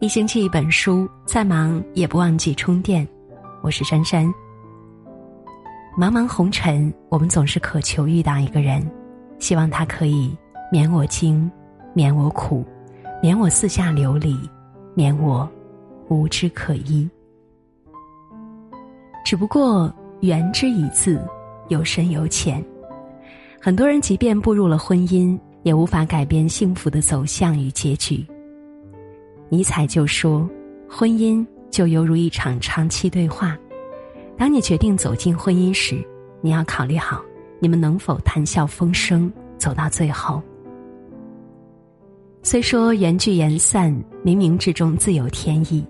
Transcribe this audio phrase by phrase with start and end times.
[0.00, 3.06] 一星期一本书，再忙也不忘记充电。
[3.62, 4.26] 我是珊珊。
[5.98, 8.88] 茫茫红尘，我们总是渴求遇到一个人，
[9.38, 10.34] 希望他可以
[10.70, 11.50] 免我惊，
[11.92, 12.64] 免我苦，
[13.20, 14.38] 免我四下流离，
[14.94, 15.46] 免我
[16.08, 17.08] 无枝可依。
[19.24, 21.20] 只不过缘之一字，
[21.66, 22.64] 有深有浅。
[23.60, 25.38] 很多人即便步入了婚姻，
[25.68, 28.26] 也无法改变幸福的走向与结局。
[29.50, 30.48] 尼采就说
[30.88, 33.54] ：“婚姻就犹如一场长期对话。
[34.34, 36.02] 当你决定走进婚姻时，
[36.40, 37.22] 你要考虑好
[37.60, 40.42] 你们能否谈笑风生走到最后。
[42.42, 43.92] 虽说缘聚缘散，
[44.24, 45.84] 冥冥之中自有天意，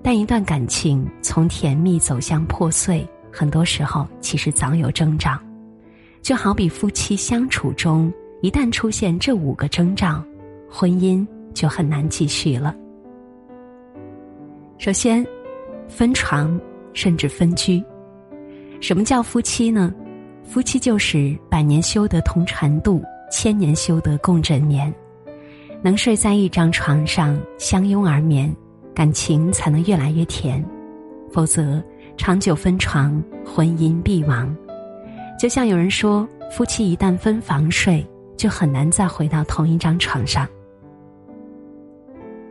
[0.00, 5.36] 但一段感情从甜蜜走向破碎，很多时候其实早有征兆。
[6.22, 10.22] 就好比夫妻相处中，一旦出现这五个征兆，
[10.70, 12.74] 婚姻就很难继续了。”
[14.78, 15.26] 首先，
[15.88, 16.60] 分床
[16.92, 17.82] 甚至分居。
[18.80, 19.92] 什么叫夫妻呢？
[20.44, 24.92] 夫妻就是百年修得同船渡，千年修得共枕眠。
[25.82, 28.54] 能睡在一张床上相拥而眠，
[28.94, 30.64] 感情才能越来越甜。
[31.30, 31.82] 否则，
[32.16, 34.56] 长久分床，婚姻必亡。
[35.38, 38.04] 就像有人说，夫妻一旦分房睡，
[38.38, 40.48] 就很难再回到同一张床上。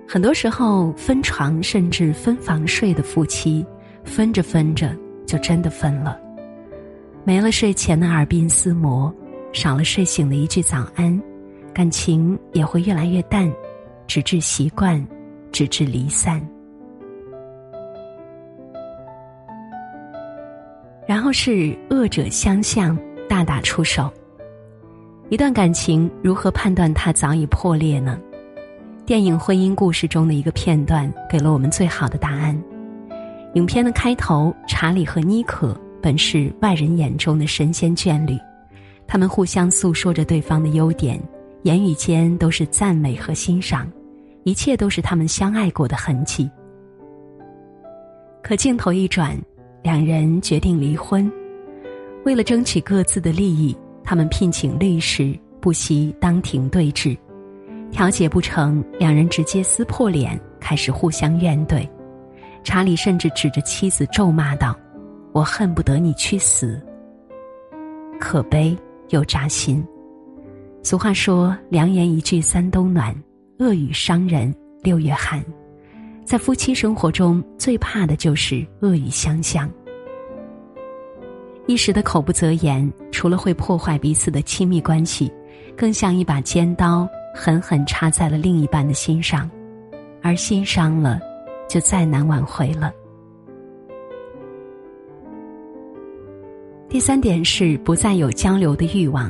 [0.08, 3.66] 很多时候，分床甚至分房睡的夫妻，
[4.04, 6.20] 分着分着就真的分了。
[7.24, 9.14] 没了睡前的耳鬓厮磨，
[9.52, 11.22] 少了睡醒的一句早安，
[11.74, 13.52] 感情也会越来越淡，
[14.08, 15.06] 直至习惯，
[15.52, 16.46] 直至离散。
[21.06, 22.98] 然后是恶者相向，
[23.30, 24.12] 大打出手。
[25.30, 28.18] 一段感情如何判断它早已破裂呢？
[29.06, 32.58] 电影《婚姻故事》中的一个片段给了我们最好的答案。
[33.54, 38.38] 影片的开头，查理和妮可本是外人眼中的神仙眷侣，
[39.06, 41.22] 他们互相诉说着对方的优点，
[41.64, 43.86] 言语间都是赞美和欣赏，
[44.44, 46.50] 一切都是他们相爱过的痕迹。
[48.42, 49.38] 可镜头一转，
[49.84, 51.30] 两人决定离婚。
[52.24, 53.76] 为了争取各自的利益，
[54.08, 57.14] 他们聘请律师，不惜当庭对质。
[57.92, 61.86] 调解不成，两人直接撕破脸，开始互相怨怼。
[62.64, 64.80] 查理甚至指着妻子咒骂道
[65.36, 66.82] ：“我恨不得你去死。”
[68.18, 68.78] 可悲
[69.10, 69.86] 又扎心。
[70.82, 73.14] 俗话说：“良言一句三冬暖，
[73.60, 75.44] 恶语伤人六月寒。”
[76.24, 79.70] 在夫妻生活中最怕的就是恶语相向。
[81.68, 85.32] 一时的口不择言，除了会破坏彼此的亲密关系，
[85.76, 87.08] 更像一把尖刀。
[87.40, 89.48] 狠狠插在了另一半的心上，
[90.24, 91.20] 而心伤了，
[91.70, 92.92] 就再难挽回了。
[96.90, 99.30] 第三点是不再有交流的欲望。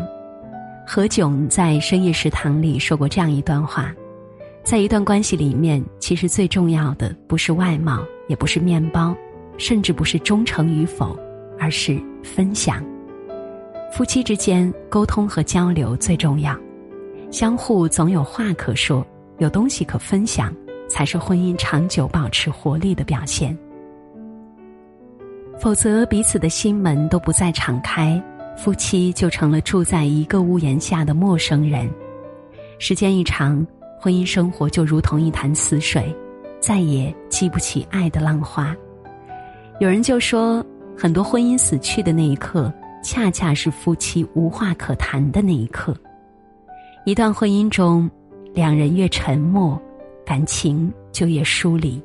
[0.88, 3.94] 何炅在深夜食堂里说过这样一段话：
[4.64, 9.14] 在一段关系里面，其实最重要的不是外貌，也不是面包，
[9.58, 11.14] 甚至不是忠诚与否，
[11.60, 12.84] 而是分享。
[13.92, 16.58] 夫妻之间沟通和交流最重要。
[17.32, 19.06] 相互总有话可说，
[19.40, 20.54] 有东西可分享，
[20.88, 23.58] 才是婚姻长久保持活力的表现。
[25.60, 28.22] 否则，彼此的心门都不再敞开，
[28.56, 31.90] 夫妻就成了住在一个屋檐下的陌生人。
[32.80, 33.66] 时间一长，
[34.00, 36.16] 婚姻生活就如同一潭死水，
[36.60, 38.76] 再也激不起爱的浪花。
[39.80, 40.64] 有人就说，
[41.00, 45.96] 很多婚姻死去的那一刻，恰恰是夫妻无话可谈的那一刻。
[47.06, 48.10] 一段婚姻中，
[48.52, 49.80] 两人越沉默，
[50.26, 52.02] 感情就越疏离。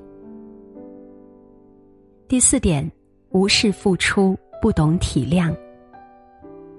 [2.29, 2.89] 第四点，
[3.31, 5.57] 无视付出，不懂体谅。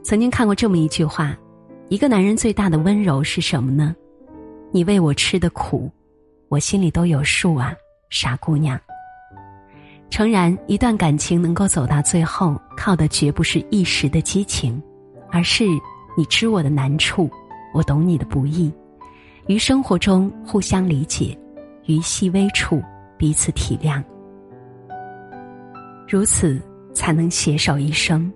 [0.04, 1.36] 曾经看过这么一句话：
[1.90, 3.96] 一个男人最大的温柔是什么呢？
[4.72, 5.90] 你为我吃的苦，
[6.48, 7.76] 我心里都有数啊，
[8.12, 8.80] 傻姑娘。
[10.14, 14.80] 诚然，一段感情能够走到最后，靠的绝不是一时的激情，
[15.32, 15.66] 而是
[16.16, 17.28] 你知我的难处。
[17.74, 18.72] 我懂你的不易，
[19.48, 21.36] 于生活中互相理解，
[21.88, 22.80] 于细微处
[23.18, 24.04] 彼此体谅，
[26.08, 26.62] 如此
[26.94, 28.32] 才能携手一生。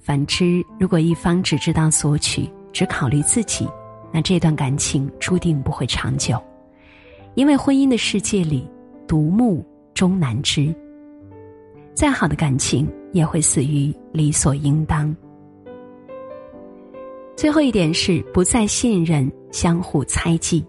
[0.00, 3.68] 反之，如果一方只知道索取，只考虑自己，
[4.12, 6.42] 那这段感情注定不会长久。
[7.36, 8.68] 因为婚姻的世界里，
[9.06, 9.64] 独木
[9.96, 10.74] 终难支，
[11.94, 15.16] 再好的感情也会死于理所应当。
[17.34, 20.62] 最后一点是不再信任，相互猜忌。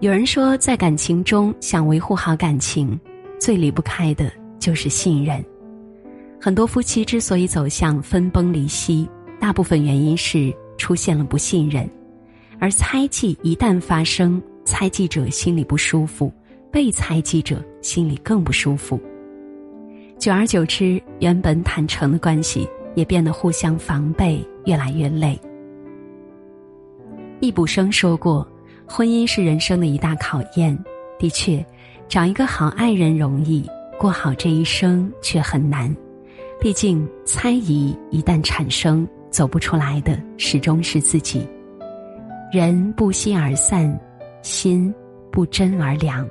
[0.00, 3.00] 有人说，在感情中想维护好感情，
[3.38, 5.42] 最离不开的就是信任。
[6.38, 9.08] 很多夫妻之所以走向分崩离析，
[9.38, 11.88] 大部分原因是出现了不信任，
[12.58, 16.30] 而猜忌一旦发生，猜忌者心里不舒服，
[16.70, 19.00] 被猜忌者心里更不舒服。
[20.18, 25.38] 久而久之，原本坦诚的关系也变得互相防备，越来越累。
[27.40, 28.46] 易卜生说过。
[28.92, 30.76] 婚姻是人生的一大考验，
[31.16, 31.64] 的确，
[32.08, 33.64] 找一个好爱人容易，
[33.96, 35.94] 过好这一生却很难。
[36.60, 41.46] 毕竟，猜疑一旦产生，走不出来的始终是自己。
[42.52, 43.96] 人不心而散，
[44.42, 44.92] 心
[45.30, 46.28] 不真而凉。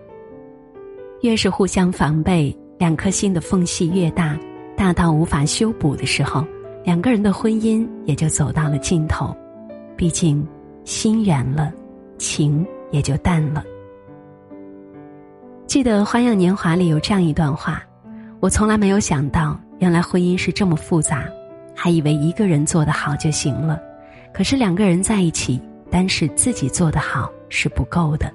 [1.22, 4.38] 越是互相防备，两颗心的缝隙越大，
[4.78, 6.46] 大到无法修补的时候，
[6.84, 9.36] 两个人的婚姻也就走到了尽头。
[9.96, 10.48] 毕竟，
[10.86, 11.74] 心远了。
[12.20, 13.64] 情也就淡了。
[15.66, 17.82] 记得《花样年华》里有这样一段话
[18.42, 21.24] ：“我从来没有想到，原来婚姻是这么复杂，
[21.74, 23.80] 还以为一个人做得好就行了。
[24.34, 28.30] 可是两个人在一起，单是自己做得好是不够的。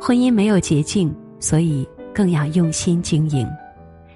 [0.00, 1.12] 婚姻没有捷径，
[1.44, 3.46] 所以更要用心经营，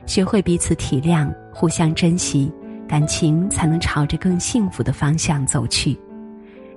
[0.07, 2.51] 学会彼此体谅，互相珍惜，
[2.89, 5.95] 感情才能朝着更幸福的方向走去。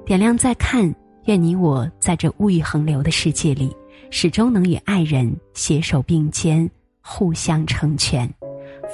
[0.06, 0.94] 点亮再看。”
[1.26, 3.72] 愿你我在这物欲横流的世界里，
[4.10, 6.68] 始终能与爱人携手并肩，
[7.00, 8.28] 互相成全。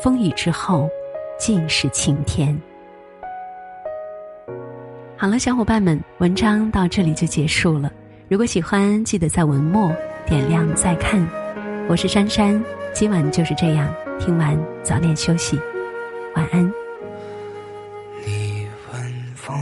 [0.04, 0.90] 风雨之后，
[1.40, 2.56] 尽是晴天。
[5.16, 7.90] 好了，小伙伴们，文章到这里就结束了。
[8.28, 9.90] 如果喜欢，记得在文末
[10.28, 11.26] 点亮再看。
[11.90, 12.62] 我是珊珊，
[12.94, 13.90] 今晚就是这样。
[14.20, 15.58] 听完早点休息，
[16.36, 16.62] 晚安。
[18.26, 19.58] 你问风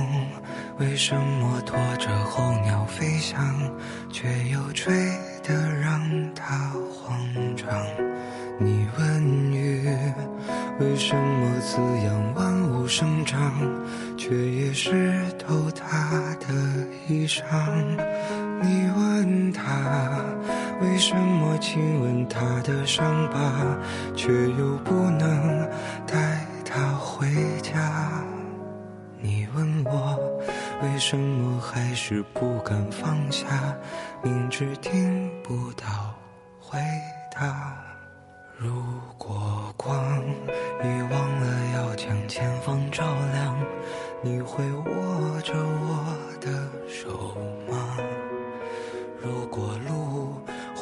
[0.79, 3.55] 为什么拖着候鸟飞翔，
[4.11, 4.91] 却又吹
[5.43, 6.01] 得让
[6.33, 7.15] 它慌
[7.55, 7.69] 张？
[8.57, 9.87] 你问雨，
[10.79, 11.77] 为什么滋
[12.07, 13.53] 养万物生长，
[14.17, 16.47] 却也湿透它的
[17.07, 17.43] 衣裳？
[18.65, 19.63] 你问他，
[20.81, 23.37] 为什么亲吻他的伤疤，
[24.15, 25.69] 却又不能
[26.07, 27.27] 带他回
[27.61, 28.23] 家？
[29.21, 30.19] 你问我。
[30.81, 33.45] 为什么还是不敢放下？
[34.23, 36.13] 明知听不到
[36.59, 36.79] 回
[37.31, 37.77] 答。
[38.57, 38.71] 如
[39.17, 39.95] 果光
[40.83, 43.55] 已忘了要将前方照亮，
[44.23, 46.49] 你会握着我的
[46.87, 47.37] 手
[47.69, 47.97] 吗？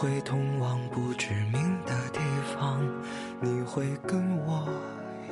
[0.04, 2.20] 会通往不知名的地
[2.54, 2.86] 方，
[3.40, 4.68] 你会跟我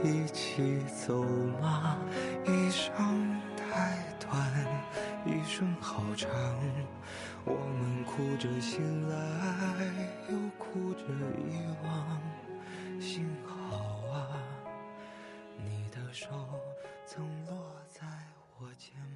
[0.02, 1.26] 一起走
[1.62, 1.98] 吗？
[2.46, 4.50] 一生太短，
[5.26, 6.32] 一生好长。
[7.44, 9.18] 我们哭着醒来，
[10.30, 11.02] 又哭着
[11.38, 12.22] 遗忘。
[13.02, 13.76] 幸好
[14.14, 14.40] 啊，
[15.58, 16.30] 你的手
[17.06, 18.08] 曾落在
[18.58, 19.11] 我肩膀。